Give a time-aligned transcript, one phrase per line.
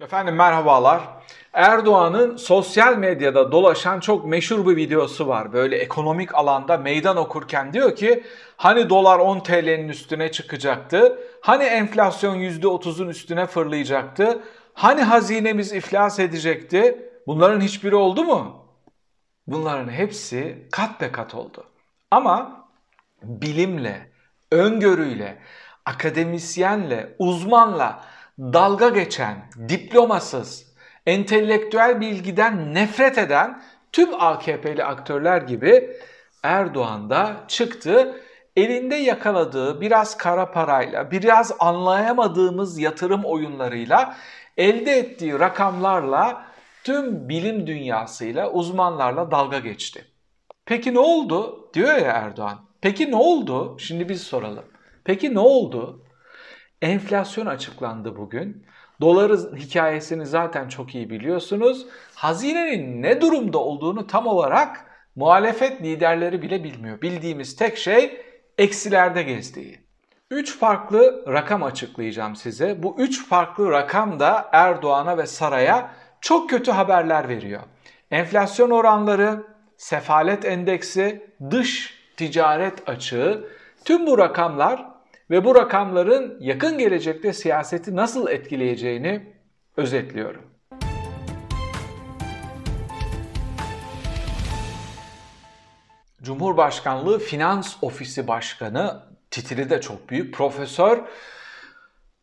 [0.00, 1.00] Efendim merhabalar.
[1.52, 5.52] Erdoğan'ın sosyal medyada dolaşan çok meşhur bir videosu var.
[5.52, 8.24] Böyle ekonomik alanda meydan okurken diyor ki
[8.56, 11.18] hani dolar 10 TL'nin üstüne çıkacaktı?
[11.40, 14.42] Hani enflasyon %30'un üstüne fırlayacaktı?
[14.74, 17.10] Hani hazinemiz iflas edecekti?
[17.26, 18.66] Bunların hiçbiri oldu mu?
[19.46, 21.64] Bunların hepsi kat be kat oldu.
[22.10, 22.66] Ama
[23.22, 24.10] bilimle,
[24.52, 25.38] öngörüyle,
[25.86, 28.04] akademisyenle, uzmanla
[28.40, 29.36] dalga geçen,
[29.68, 30.74] diplomasız,
[31.06, 35.96] entelektüel bilgiden nefret eden tüm AKP'li aktörler gibi
[36.42, 38.20] Erdoğan da çıktı.
[38.56, 44.16] Elinde yakaladığı biraz kara parayla, biraz anlayamadığımız yatırım oyunlarıyla,
[44.56, 46.44] elde ettiği rakamlarla
[46.84, 50.04] tüm bilim dünyasıyla, uzmanlarla dalga geçti.
[50.66, 51.70] Peki ne oldu?
[51.74, 52.58] Diyor ya Erdoğan.
[52.80, 53.76] Peki ne oldu?
[53.78, 54.64] Şimdi biz soralım.
[55.04, 56.02] Peki ne oldu?
[56.82, 58.66] Enflasyon açıklandı bugün.
[59.00, 61.86] Doların hikayesini zaten çok iyi biliyorsunuz.
[62.14, 67.02] Hazinenin ne durumda olduğunu tam olarak muhalefet liderleri bile bilmiyor.
[67.02, 68.20] Bildiğimiz tek şey
[68.58, 69.80] eksilerde gezdiği.
[70.30, 72.82] Üç farklı rakam açıklayacağım size.
[72.82, 77.60] Bu üç farklı rakam da Erdoğan'a ve saraya çok kötü haberler veriyor.
[78.10, 79.42] Enflasyon oranları,
[79.76, 83.48] sefalet endeksi, dış ticaret açığı
[83.84, 84.86] tüm bu rakamlar
[85.30, 89.32] ve bu rakamların yakın gelecekte siyaseti nasıl etkileyeceğini
[89.76, 90.42] özetliyorum.
[96.22, 100.98] Cumhurbaşkanlığı Finans Ofisi Başkanı titili de çok büyük Profesör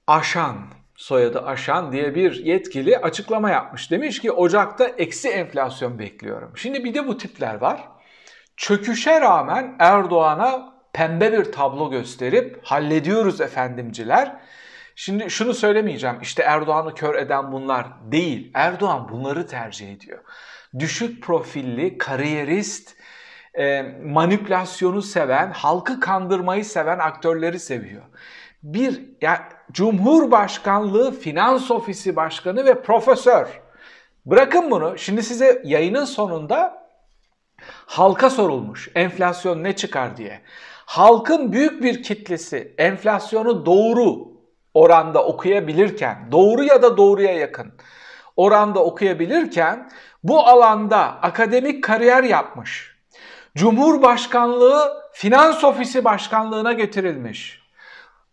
[0.07, 0.57] Aşan
[0.95, 3.91] soyadı Aşan diye bir yetkili açıklama yapmış.
[3.91, 6.51] Demiş ki Ocak'ta eksi enflasyon bekliyorum.
[6.55, 7.87] Şimdi bir de bu tipler var.
[8.57, 14.35] Çöküşe rağmen Erdoğan'a pembe bir tablo gösterip hallediyoruz efendimciler.
[14.95, 18.51] Şimdi şunu söylemeyeceğim işte Erdoğan'ı kör eden bunlar değil.
[18.53, 20.19] Erdoğan bunları tercih ediyor.
[20.79, 22.95] Düşük profilli, kariyerist,
[23.59, 28.03] e, manipülasyonu seven, halkı kandırmayı seven aktörleri seviyor.
[28.63, 33.61] Bir ya Cumhurbaşkanlığı Finans Ofisi Başkanı ve profesör.
[34.25, 34.97] Bırakın bunu.
[34.97, 36.87] Şimdi size yayının sonunda
[37.85, 40.41] halka sorulmuş enflasyon ne çıkar diye
[40.87, 44.27] halkın büyük bir kitlesi enflasyonu doğru
[44.73, 47.73] oranda okuyabilirken, doğru ya da doğruya yakın
[48.35, 49.89] oranda okuyabilirken
[50.23, 52.97] bu alanda akademik kariyer yapmış.
[53.55, 57.61] Cumhurbaşkanlığı Finans Ofisi Başkanlığına getirilmiş.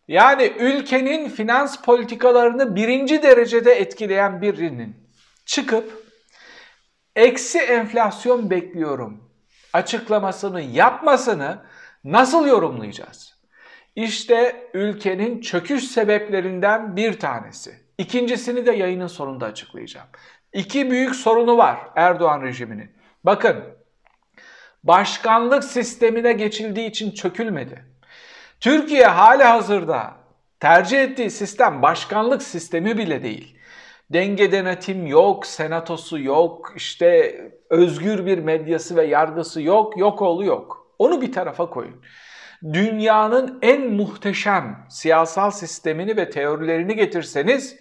[0.08, 4.96] Yani ülkenin finans politikalarını birinci derecede etkileyen birinin
[5.46, 6.04] çıkıp
[7.16, 9.30] eksi enflasyon bekliyorum
[9.72, 11.58] açıklamasını yapmasını
[12.04, 13.34] nasıl yorumlayacağız?
[13.96, 17.84] İşte ülkenin çöküş sebeplerinden bir tanesi.
[17.98, 20.06] İkincisini de yayının sonunda açıklayacağım.
[20.52, 22.90] İki büyük sorunu var Erdoğan rejiminin.
[23.24, 23.64] Bakın,
[24.84, 27.84] başkanlık sistemine geçildiği için çökülmedi.
[28.60, 30.14] Türkiye hali hazırda
[30.60, 33.58] tercih ettiği sistem başkanlık sistemi bile değil.
[34.10, 40.83] Denge denetim yok, senatosu yok, işte özgür bir medyası ve yargısı yok, yok oğlu yok.
[40.98, 42.02] Onu bir tarafa koyun.
[42.72, 47.76] Dünyanın en muhteşem siyasal sistemini ve teorilerini getirseniz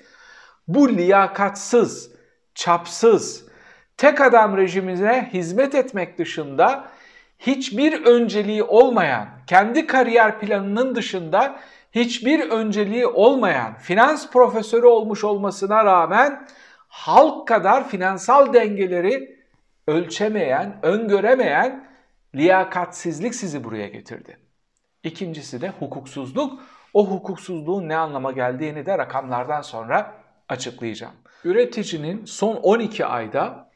[0.68, 2.12] bu liyakatsız,
[2.56, 3.46] çapsız,
[3.98, 6.88] tek adam rejimine hizmet etmek dışında
[7.40, 11.60] hiçbir önceliği olmayan, kendi kariyer planının dışında
[11.92, 16.48] hiçbir önceliği olmayan finans profesörü olmuş olmasına rağmen
[16.88, 19.40] halk kadar finansal dengeleri
[19.88, 21.93] ölçemeyen, öngöremeyen
[22.36, 24.38] liyakatsizlik sizi buraya getirdi.
[25.04, 26.62] İkincisi de hukuksuzluk.
[26.94, 30.14] O hukuksuzluğun ne anlama geldiğini de rakamlardan sonra
[30.50, 31.14] açıklayacağım.
[31.44, 33.70] Üreticinin son 12 ayda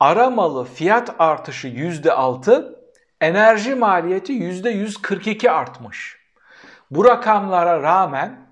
[0.00, 2.74] aramalı fiyat artışı %6,
[3.20, 6.18] enerji maliyeti %142 artmış.
[6.90, 8.48] Bu rakamlara rağmen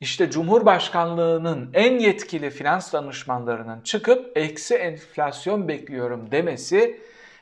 [0.00, 7.00] işte Cumhurbaşkanlığının en yetkili finans danışmanlarının çıkıp eksi enflasyon bekliyorum demesi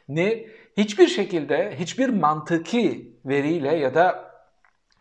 [0.09, 0.45] ne
[0.79, 4.35] hiçbir şekilde hiçbir mantıki veriyle ya da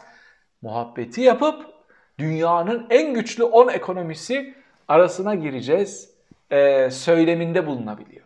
[0.61, 1.65] muhabbeti yapıp
[2.19, 4.55] dünyanın en güçlü 10 ekonomisi
[4.87, 6.15] arasına gireceğiz
[6.51, 8.25] e, söyleminde bulunabiliyor.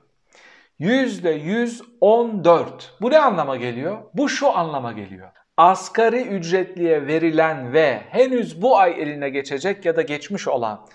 [0.79, 2.69] %114.
[3.01, 3.97] Bu ne anlama geliyor?
[4.13, 5.29] Bu şu anlama geliyor.
[5.57, 10.85] Asgari ücretliye verilen ve henüz bu ay eline geçecek ya da geçmiş olan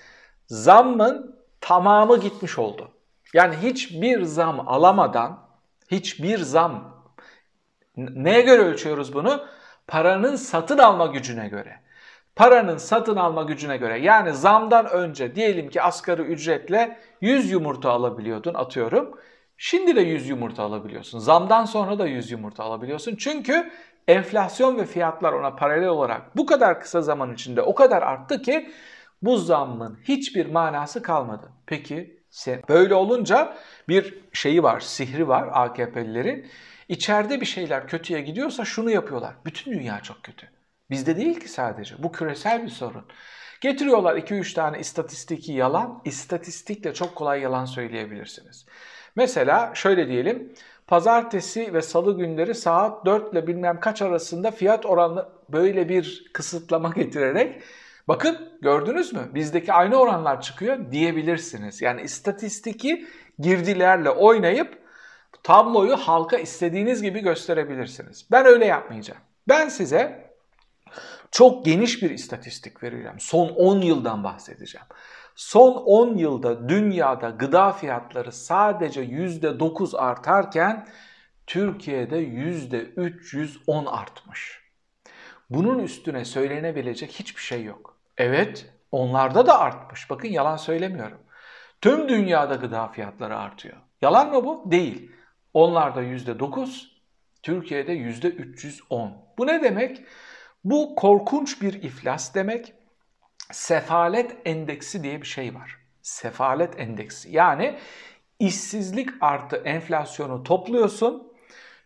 [0.47, 2.91] zammın tamamı gitmiş oldu.
[3.35, 5.39] Yani hiçbir zam alamadan,
[5.91, 7.05] hiçbir zam
[7.97, 9.47] neye göre ölçüyoruz bunu?
[9.87, 11.81] Paranın satın alma gücüne göre.
[12.37, 18.55] Paranın satın alma gücüne göre yani zamdan önce diyelim ki asgari ücretle 100 yumurta alabiliyordun
[18.55, 19.19] atıyorum.
[19.57, 21.19] Şimdi de 100 yumurta alabiliyorsun.
[21.19, 23.17] Zamdan sonra da 100 yumurta alabiliyorsun.
[23.17, 23.71] Çünkü
[24.09, 28.71] enflasyon ve fiyatlar ona paralel olarak bu kadar kısa zaman içinde o kadar arttı ki
[29.25, 31.53] bu zammın hiçbir manası kalmadı.
[31.67, 32.25] Peki
[32.69, 33.57] böyle olunca
[33.89, 36.47] bir şeyi var, sihri var AKP'lilerin.
[36.89, 39.35] İçeride bir şeyler kötüye gidiyorsa şunu yapıyorlar.
[39.47, 40.49] Bütün dünya çok kötü.
[40.91, 42.03] Bizde değil ki sadece.
[42.03, 43.05] Bu küresel bir sorun.
[43.61, 46.03] Getiriyorlar 2-3 tane istatistiki yalan.
[46.05, 48.67] İstatistikle çok kolay yalan söyleyebilirsiniz.
[49.17, 50.53] Mesela şöyle diyelim.
[50.87, 56.89] Pazartesi ve salı günleri saat 4 ile bilmem kaç arasında fiyat oranı böyle bir kısıtlama
[56.89, 57.63] getirerek
[58.09, 61.83] bakın gördünüz mü bizdeki aynı oranlar çıkıyor diyebilirsiniz.
[61.83, 63.07] Yani istatistiki
[63.39, 64.79] girdilerle oynayıp
[65.43, 68.27] tabloyu halka istediğiniz gibi gösterebilirsiniz.
[68.31, 69.21] Ben öyle yapmayacağım.
[69.49, 70.31] Ben size
[71.31, 73.21] çok geniş bir istatistik vereceğim.
[73.21, 74.87] Son 10 yıldan bahsedeceğim.
[75.37, 80.89] Son 10 yılda dünyada gıda fiyatları sadece %9 artarken
[81.47, 84.65] Türkiye'de %310 artmış.
[85.51, 87.94] Bunun üstüne söylenebilecek hiçbir şey yok.
[88.19, 90.11] Evet, onlarda da artmış.
[90.11, 91.21] Bakın yalan söylemiyorum.
[91.81, 93.77] Tüm dünyada gıda fiyatları artıyor.
[94.03, 94.71] Yalan mı bu?
[94.71, 95.11] Değil.
[95.55, 96.89] Onlarda %9,
[97.43, 99.11] Türkiye'de %310.
[99.39, 100.05] Bu ne demek?
[100.65, 102.75] Bu korkunç bir iflas demek.
[103.53, 105.77] Sefalet endeksi diye bir şey var.
[106.03, 107.31] Sefalet endeksi.
[107.31, 107.79] Yani
[108.39, 111.34] işsizlik artı enflasyonu topluyorsun.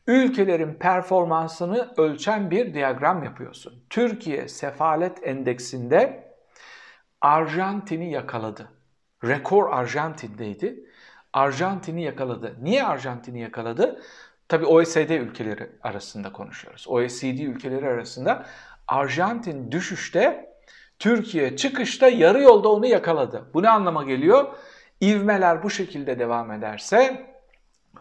[0.09, 3.85] Ülkelerin performansını ölçen bir diyagram yapıyorsun.
[3.91, 6.29] Türkiye sefalet endeksinde
[7.21, 8.69] Arjantin'i yakaladı.
[9.25, 10.85] Rekor Arjantin'deydi.
[11.33, 12.57] Arjantin'i yakaladı.
[12.63, 14.03] Niye Arjantin'i yakaladı?
[14.49, 16.89] Tabi OECD ülkeleri arasında konuşuyoruz.
[16.89, 18.47] OECD ülkeleri arasında
[18.89, 20.55] Arjantin düşüşte,
[20.99, 23.51] Türkiye çıkışta yarı yolda onu yakaladı.
[23.55, 24.55] Bu ne anlama geliyor?
[25.01, 27.28] İvmeler bu şekilde devam ederse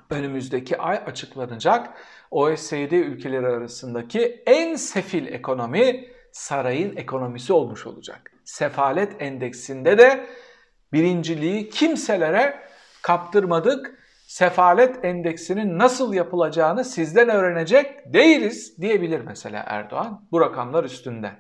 [0.10, 1.90] önümüzdeki ay açıklanacak
[2.32, 8.32] OECD ülkeleri arasındaki en sefil ekonomi sarayın ekonomisi olmuş olacak.
[8.46, 10.28] Sefalet endeksinde de
[10.94, 12.64] birinciliği kimselere
[13.02, 21.32] kaptırmadık sefalet endeksinin nasıl yapılacağını sizden öğrenecek değiliz diyebilir mesela Erdoğan bu rakamlar üstünde.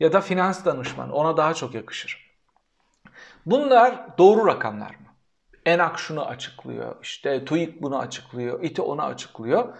[0.00, 2.30] Ya da finans danışmanı ona daha çok yakışır.
[3.46, 5.09] Bunlar doğru rakamlar mı?
[5.66, 9.74] Enak şunu açıklıyor, işte TÜİK bunu açıklıyor, İTİ onu açıklıyor.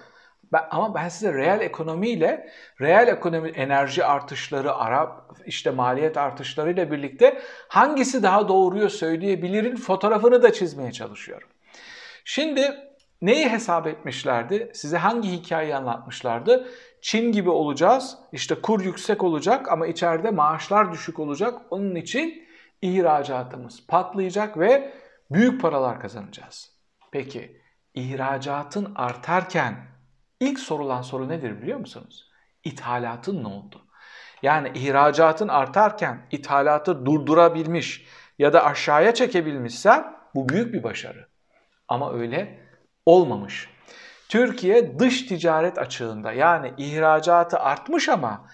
[0.53, 7.43] Ben, ama ben size reel ekonomiyle, reel ekonomi enerji artışları, ara, işte maliyet artışlarıyla birlikte
[7.69, 11.49] hangisi daha doğruyu söyleyebilirin fotoğrafını da çizmeye çalışıyorum.
[12.25, 12.75] Şimdi
[13.23, 14.71] neyi hesap etmişlerdi?
[14.75, 16.69] Size hangi hikayeyi anlatmışlardı?
[17.01, 18.19] Çin gibi olacağız.
[18.33, 21.59] İşte kur yüksek olacak ama içeride maaşlar düşük olacak.
[21.71, 22.45] Onun için
[22.83, 24.93] ihracatımız patlayacak ve
[25.31, 26.71] büyük paralar kazanacağız.
[27.13, 27.61] Peki
[27.95, 29.87] ihracatın artarken
[30.41, 32.31] ilk sorulan soru nedir biliyor musunuz?
[32.65, 33.87] İthalatın ne oldu?
[34.43, 38.07] Yani ihracatın artarken ithalatı durdurabilmiş
[38.39, 41.29] ya da aşağıya çekebilmişsen bu büyük bir başarı.
[41.89, 42.69] Ama öyle
[43.07, 43.69] olmamış.
[44.29, 48.47] Türkiye dış ticaret açığında yani ihracatı artmış ama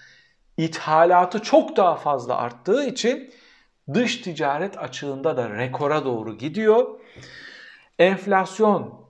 [0.57, 3.33] ithalatı çok daha fazla arttığı için
[3.93, 6.99] dış ticaret açığında da rekora doğru gidiyor.
[7.99, 9.07] Enflasyon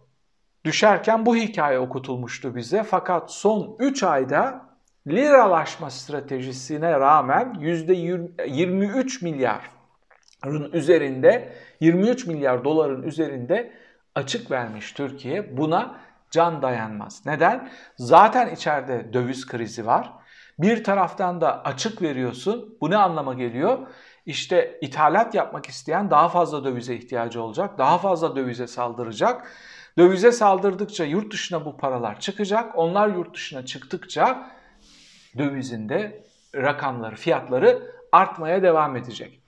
[0.65, 4.67] düşerken bu hikaye okutulmuştu bize fakat son 3 ayda
[5.07, 13.71] liralaşma stratejisine rağmen %23 milyarın üzerinde 23 milyar doların üzerinde
[14.15, 15.95] açık vermiş Türkiye buna
[16.31, 17.25] can dayanmaz.
[17.25, 17.69] Neden?
[17.97, 20.13] Zaten içeride döviz krizi var.
[20.59, 22.77] Bir taraftan da açık veriyorsun.
[22.81, 23.87] Bu ne anlama geliyor?
[24.27, 27.77] İşte ithalat yapmak isteyen daha fazla dövize ihtiyacı olacak.
[27.77, 29.51] Daha fazla dövize saldıracak.
[29.97, 32.77] Dövize saldırdıkça yurt dışına bu paralar çıkacak.
[32.77, 34.51] Onlar yurt dışına çıktıkça
[35.37, 36.23] dövizinde
[36.55, 39.41] rakamları, fiyatları artmaya devam edecek.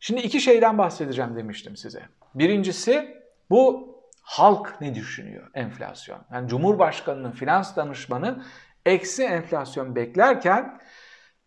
[0.00, 2.02] Şimdi iki şeyden bahsedeceğim demiştim size.
[2.34, 6.18] Birincisi bu halk ne düşünüyor enflasyon?
[6.32, 8.44] Yani Cumhurbaşkanı'nın finans danışmanı
[8.86, 10.80] eksi enflasyon beklerken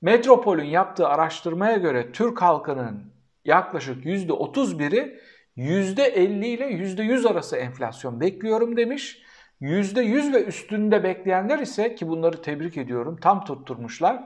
[0.01, 3.13] Metropol'ün yaptığı araştırmaya göre Türk halkının
[3.45, 5.19] yaklaşık %31'i
[5.57, 9.21] %50 ile %100 arası enflasyon bekliyorum demiş.
[9.61, 14.23] %100 ve üstünde bekleyenler ise ki bunları tebrik ediyorum tam tutturmuşlar.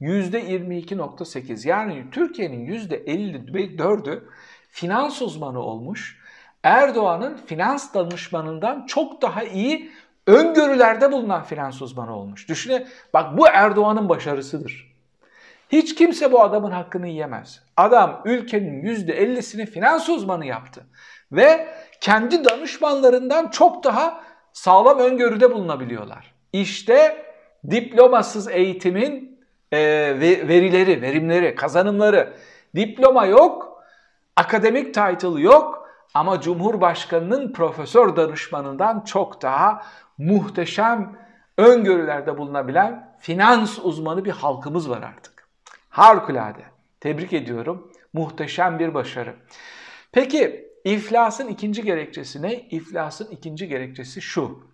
[0.00, 4.22] %22.8 yani Türkiye'nin %54'ü
[4.70, 6.20] finans uzmanı olmuş.
[6.62, 9.90] Erdoğan'ın finans danışmanından çok daha iyi
[10.26, 12.48] öngörülerde bulunan finans uzmanı olmuş.
[12.48, 14.93] Düşünün bak bu Erdoğan'ın başarısıdır.
[15.68, 17.62] Hiç kimse bu adamın hakkını yiyemez.
[17.76, 20.86] Adam ülkenin %50'sini finans uzmanı yaptı.
[21.32, 21.68] Ve
[22.00, 26.34] kendi danışmanlarından çok daha sağlam öngörüde bulunabiliyorlar.
[26.52, 27.24] İşte
[27.70, 29.40] diplomasız eğitimin
[29.72, 29.78] e,
[30.20, 32.36] verileri, verimleri, kazanımları.
[32.76, 33.82] Diploma yok,
[34.36, 39.82] akademik title yok ama Cumhurbaşkanı'nın profesör danışmanından çok daha
[40.18, 41.16] muhteşem
[41.58, 45.33] öngörülerde bulunabilen finans uzmanı bir halkımız var artık.
[45.94, 46.64] Harikulade.
[47.00, 47.92] Tebrik ediyorum.
[48.12, 49.36] Muhteşem bir başarı.
[50.12, 52.54] Peki iflasın ikinci gerekçesi ne?
[52.54, 54.68] İflasın ikinci gerekçesi şu.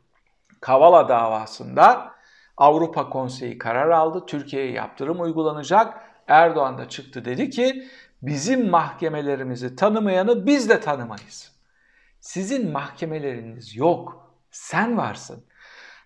[0.61, 2.13] Kavala davasında
[2.57, 4.27] Avrupa Konseyi karar aldı.
[4.27, 6.01] Türkiye'ye yaptırım uygulanacak.
[6.27, 7.89] Erdoğan da çıktı dedi ki
[8.23, 11.57] bizim mahkemelerimizi tanımayanı biz de tanımayız.
[12.21, 14.35] Sizin mahkemeleriniz yok.
[14.51, 15.45] Sen varsın.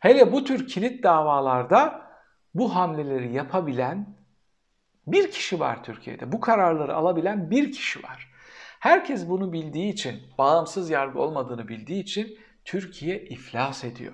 [0.00, 2.10] Hele bu tür kilit davalarda
[2.54, 4.23] bu hamleleri yapabilen
[5.06, 6.32] bir kişi var Türkiye'de.
[6.32, 8.30] Bu kararları alabilen bir kişi var.
[8.80, 14.12] Herkes bunu bildiği için, bağımsız yargı olmadığını bildiği için Türkiye iflas ediyor.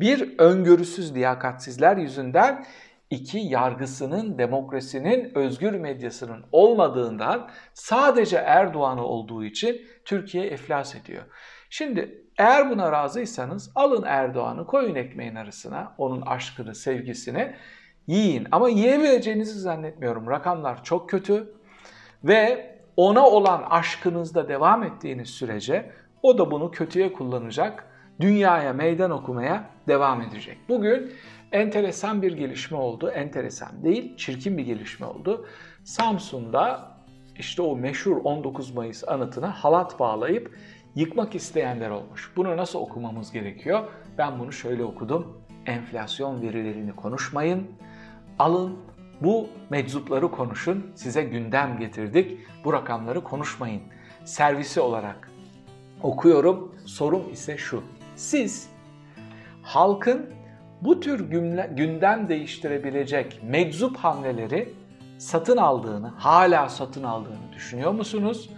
[0.00, 2.64] Bir öngörüsüz liyakatsizler yüzünden
[3.10, 11.22] iki yargısının, demokrasinin, özgür medyasının olmadığından sadece Erdoğan'ı olduğu için Türkiye iflas ediyor.
[11.70, 17.54] Şimdi eğer buna razıysanız alın Erdoğan'ı koyun ekmeğin arasına, onun aşkını, sevgisini
[18.06, 18.48] yiyin.
[18.52, 20.26] Ama yiyebileceğinizi zannetmiyorum.
[20.26, 21.54] Rakamlar çok kötü
[22.24, 25.90] ve ona olan aşkınızda devam ettiğiniz sürece
[26.22, 27.86] o da bunu kötüye kullanacak,
[28.20, 30.58] dünyaya meydan okumaya devam edecek.
[30.68, 31.12] Bugün
[31.52, 33.10] enteresan bir gelişme oldu.
[33.10, 35.46] Enteresan değil, çirkin bir gelişme oldu.
[35.84, 36.92] Samsun'da
[37.38, 40.58] işte o meşhur 19 Mayıs anıtına halat bağlayıp
[40.94, 42.32] yıkmak isteyenler olmuş.
[42.36, 43.88] Bunu nasıl okumamız gerekiyor?
[44.18, 45.42] Ben bunu şöyle okudum.
[45.66, 47.66] Enflasyon verilerini konuşmayın.
[48.42, 48.76] Alın
[49.20, 50.86] bu meczupları konuşun.
[50.94, 52.38] Size gündem getirdik.
[52.64, 53.82] Bu rakamları konuşmayın.
[54.24, 55.30] Servisi olarak
[56.02, 56.74] okuyorum.
[56.86, 57.82] Sorum ise şu.
[58.16, 58.68] Siz
[59.62, 60.30] halkın
[60.80, 61.30] bu tür
[61.76, 64.74] gündem değiştirebilecek meczup hamleleri
[65.18, 68.50] satın aldığını, hala satın aldığını düşünüyor musunuz?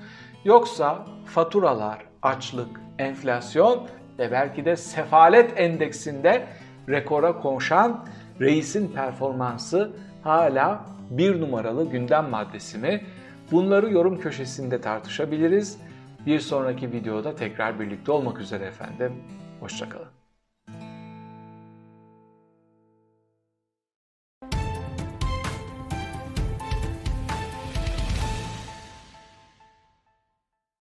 [0.44, 3.88] Yoksa faturalar, açlık, enflasyon
[4.18, 6.46] ve belki de sefalet endeksinde
[6.88, 8.06] rekora konuşan
[8.40, 9.90] reisin performansı
[10.22, 13.04] hala bir numaralı gündem maddesi mi?
[13.52, 15.78] Bunları yorum köşesinde tartışabiliriz.
[16.26, 19.12] Bir sonraki videoda tekrar birlikte olmak üzere efendim.
[19.60, 20.13] Hoşçakalın.